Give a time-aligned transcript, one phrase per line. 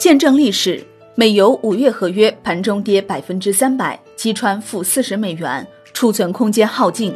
[0.00, 0.82] 见证历史，
[1.14, 7.14] 美油五月合约盘中跌百分之三百，击穿负四十美元，储存空间耗尽。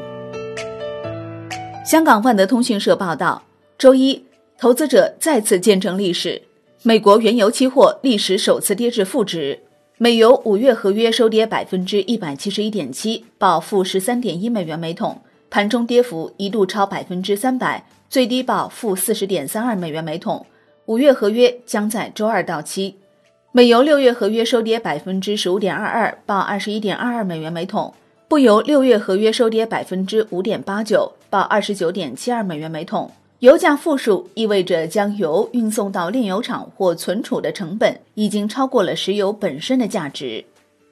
[1.82, 3.42] 香港万德通讯社报道，
[3.78, 4.22] 周一，
[4.58, 6.42] 投资者再次见证历史，
[6.82, 9.60] 美国原油期货历史首次跌至负值，
[9.96, 17.86] 美油五月合约收跌百分之一百七十一点七，报负十三点一美元每桶，盘中跌幅一度超百分之三百。
[18.10, 20.44] 最低报负四十点三二美元每桶，
[20.86, 22.96] 五月合约将在周二到期。
[23.52, 27.94] 美油六月合约收跌百分之十五点二二，报二十一点二二美元每桶。
[28.28, 33.10] 布油六月合约收跌百分之五点八九，报二十九点七二美元每桶。
[33.38, 40.44] 油价负数意味着将油运送到炼油厂或存储的成本已经超过了石油本身的价值。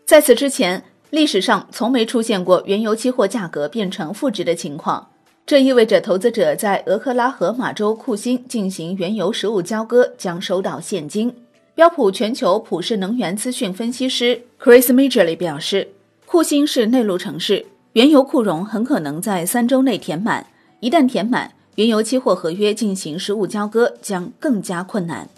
[0.06, 5.09] 在此之前，历史上从没出现过原油期货价格变成负值的情况。
[5.45, 11.35] 这意味着投资者在俄克拉荷马州库欣进行原油实物交割将收到现金。
[11.75, 15.89] 标普全球普世能源资讯分析师 Chris Majorly 表示，
[16.27, 20.47] 库欣是内陆城市，原油库容很可能在三周内填满。
[20.81, 25.29] 一旦填满，原油期货合约进行实物交割将更加困难。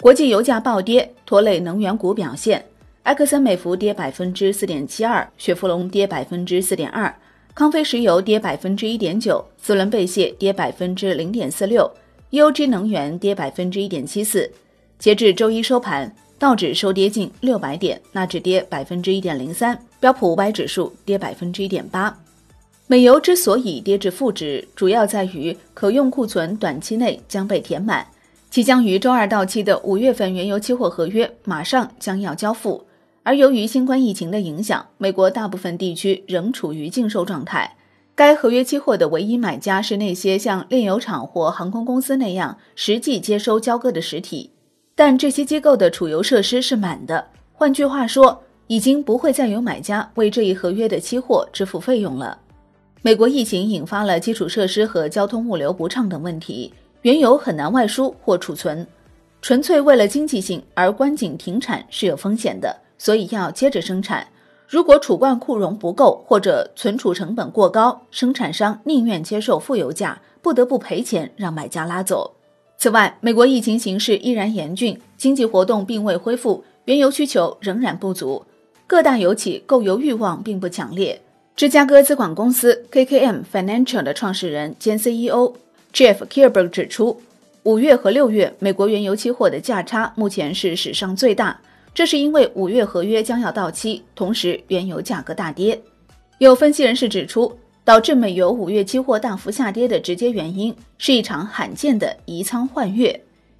[0.00, 2.64] 国际油价暴跌，拖累能源股表现。
[3.04, 7.14] 埃克森美孚跌百分之四点七二，雪佛龙跌百分之四点二，
[7.54, 11.90] 康菲石油跌百分之一点九，斯伦贝谢跌百分之零点四六
[12.30, 14.50] ，EOG 能源跌百分之一点七四。
[14.98, 22.18] 截至周一收盘，道指收跌近六百点，纳指跌百分之一点零三，标普五百指数跌百分之一点八。
[22.86, 28.06] 美油之所以跌至负值，主要在于可用库存短期内将被填满，
[28.48, 32.82] 即将于周二到期的五月份原油期货合约马上将要交付。
[33.24, 37.76] 而由于新冠疫情的影响，美国大部分地区仍处于禁售状态。
[38.14, 44.50] 该合约期货的唯一买家是那些像炼油厂或航空公司那样实际接收交割的实体，
[44.94, 47.26] 但这些机构的储油设施是满的。
[47.54, 52.38] 换句话说，已经不会再有买家为这一合约的期货支付费用了。
[53.00, 58.86] 美国疫情引发了基础设施和交通物流不畅等问题，原油很难外输或储存。
[59.40, 62.74] 纯粹为了经济性而关紧停产是有风险的。
[62.98, 64.28] 所以要接着生产。
[64.66, 72.34] 如果储罐库容不够或者存储成本过高，生产商宁愿接受负油价，不得不赔钱让买家拉走。
[72.76, 78.44] 此外，美国疫情形势依然严峻，经济活动并未恢复，原油需求仍然不足，
[78.86, 81.20] 各大油企购油欲望并不强烈。
[81.54, 85.54] 芝加哥资管公司 KKM Financial 的创始人兼 CEO
[85.92, 87.20] Jeff Kierberg 指出，
[87.62, 91.60] 五月和六月美国原油期货的价差目前是史上最大。
[91.94, 95.80] 这是因为五月合约将要到期，同时原油价格大跌。
[96.38, 103.18] 有分析人士指出，导致美油五月期货大幅下跌的直接原因是一场罕见的移仓换月。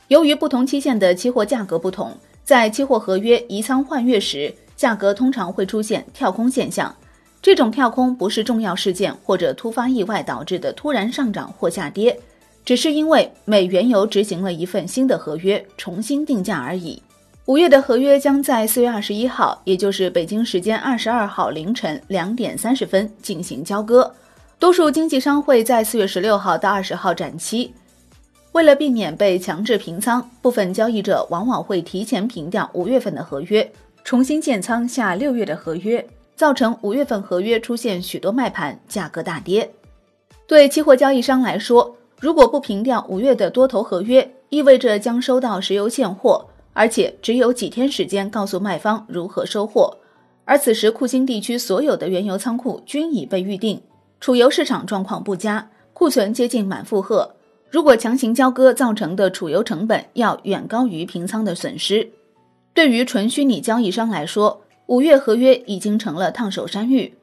[0.08, 2.12] 由于不同期限的期货价格不同，
[2.42, 6.92] 在期货合约移仓换月时，价格通常会出现跳空现象。
[7.40, 12.18] 这种跳空不是重要事件或者突发意外导致的突然上涨或下跌，
[12.64, 17.00] 只是因为美原油执行了一份新的合约，重新定价而已。
[17.46, 24.10] 五月的合约将在四月二十一号，也就是北京时间二十二号凌晨两点三十分进行交割。
[24.58, 27.74] 多数经纪商会在四月十六号到二十号展期。
[28.52, 33.70] 为了避免被强制平仓，部分交易者往往会提前平掉五月份的合约，
[34.04, 39.70] 重新建仓下六月的合约，造成五月份合约出现许多卖盘，价格大跌。
[40.46, 46.46] 对期货交易商来说，如果不平掉五月的多头合约，意味着将收到石油现货。
[46.74, 49.96] 而且只有几天时间告诉卖方如何收货，
[50.44, 53.80] 而此时库欣地区所有的原油仓库均已被预定，
[54.20, 57.34] 储油市场状况不佳，库存接近满负荷。
[57.70, 62.08] 如果强行交割造成的储油成本要远高于平仓的损失。
[62.72, 67.14] 对于纯虚拟交易商来说，五月合约已经成了烫手山芋。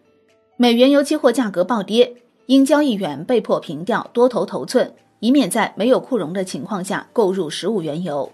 [0.58, 8.32] 美原油期货价格暴跌，因交易员被迫平掉多头头寸，以免在没有库容的情况下购入实物原油。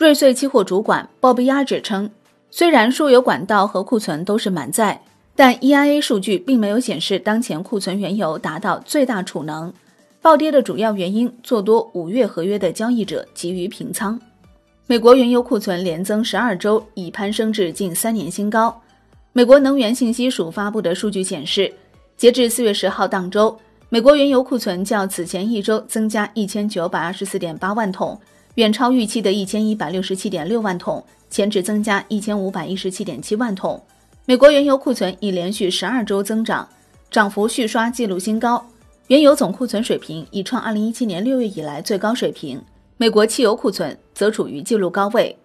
[0.00, 2.10] 瑞穗期货主管鲍比亚指称，
[2.50, 4.98] 虽然输油管道和库存都是满载，
[5.36, 9.70] 但 EIA 数据并没有显示当前库存原油达到最大储能。
[10.22, 14.18] 暴跌的主要原因，做多五月合约的交易者急于平仓。
[14.86, 18.74] 美国原油库存连增十二周，已攀升至近三年新高。
[19.34, 21.70] 美国能源信息署发布的数据显示，
[22.16, 23.54] 截至四月十号当周，
[23.90, 28.18] 美国原油库存较此前一周增加一千九百二十四点八万桶。
[28.60, 33.82] 远超预期的一千一百六十七点六万桶，前值增加一千五百一十七点七万桶。
[34.26, 36.68] 美国原油库存已连续十二周增长，
[37.10, 38.62] 涨幅续刷纪录新高。
[39.06, 42.60] 原油总库存水平已创二零一七年六月以来最高水平。
[42.98, 45.38] 美国汽油库存则处于纪录高位。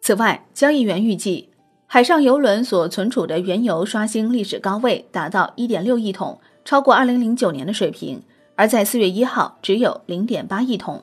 [0.00, 1.48] 此外，交易员预计，
[1.88, 8.22] 海上油轮所存储的原油刷新历史高位，达到1.6亿桶，超过2009年的水平。
[8.54, 11.02] 而在4月1号，只有0.8亿桶。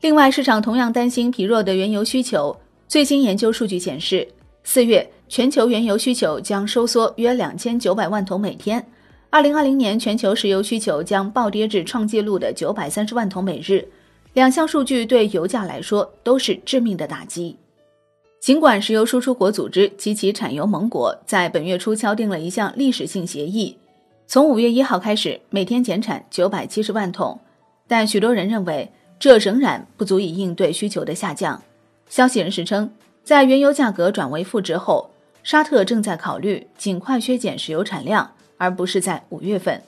[0.00, 2.56] 另外，市场同样担心疲弱的原油需求。
[2.86, 4.26] 最新研究数据显示，
[4.62, 8.84] 四月全球原油需求将收缩约2900万桶每天。
[9.32, 13.86] 2020年全球石油需求将暴跌至创纪录的930万桶每日。
[14.34, 17.56] 两项数据对油价来说都是致命的打击。
[18.38, 23.76] 尽管石油输出国组织及其产油盟国在本月初敲定了一项历史性协议，
[24.26, 27.40] 从五月一号开始每天减产九百七十万桶，
[27.88, 31.62] 但许多人认为这仍然不足以应对需求的下降。
[32.08, 32.90] 消息人士称，
[33.24, 35.10] 在原油价格转为负值后，
[35.42, 39.82] 沙特正在考虑尽快削减石油产量，而不是在五月份。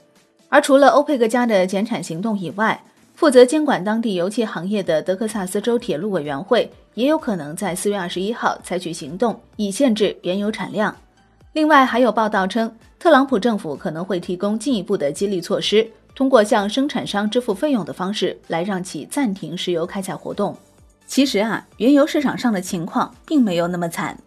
[0.49, 2.83] 而除了欧佩克家的减产行动以外，
[3.15, 10.97] 负责监管当地油气行业的德克萨斯州铁路委员会也有可能在四月二十一号采取行动，以限制原油产量。
[11.53, 20.53] 另外，还有报道称，特朗普政府可能会提供进一步的激励措施，通过向生产商支付费用的方式来让其暂停石油开采活动。
[21.07, 24.19] 其实啊，原油市场上的情况并没有那么惨，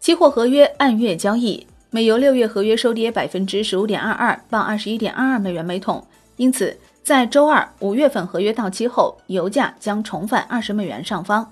[0.00, 6.04] 期货合约按月交易，美油六月合约收跌百分之十五点二二，报二十一点二二美元每桶，
[6.36, 6.76] 因此。
[7.04, 11.48] 在周二五月份合约到期后，油价将重返二十美元上方。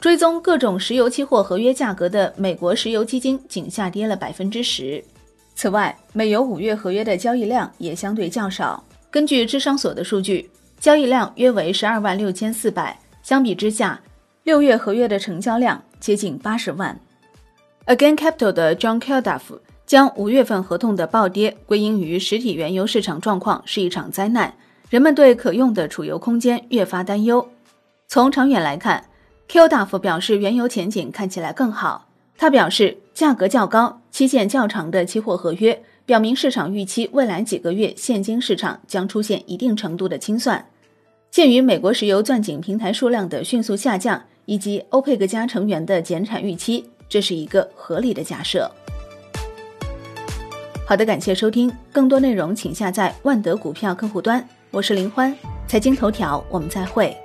[0.00, 5.04] 追踪各种石油期货合约价格的美国石油基金仅下跌了百分之十。
[5.54, 8.82] 此外，美油五月合约的交易量也相对较少。
[9.16, 13.98] 根据智商所的数据，交易量约为十二万六千四百，相比之下，
[14.42, 17.00] 六月合约的成交量接近八十万。
[17.86, 19.40] Again Capital 的 John Kilduff
[19.86, 24.52] 将五月份合同的暴跌归因于实体原油市场状况是一场灾难。
[24.90, 27.48] 人们对可用的储油空间越发担忧。
[28.06, 29.02] 从长远来看
[29.48, 32.06] ，Kilduff 表示原油前景看起来更好。
[32.36, 40.64] 他表示，价格较高、期限较长的期货合约表明市场预期未来几个月现金市场将出现一定程度的清算。
[41.32, 48.70] 鉴于美国石油钻井平台数量的迅速下降以及欧佩克加成员的减产预期，这是一个合理的假设。
[50.86, 54.48] 好的，感谢收听，更多内容请下载万德股票客户端。
[54.70, 55.36] 我是林欢，
[55.66, 57.16] 财经头条，我们再会。